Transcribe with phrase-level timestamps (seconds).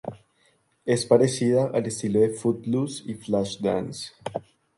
[0.83, 4.13] Es parecida al estilo de "Footloose" y "Flashdance".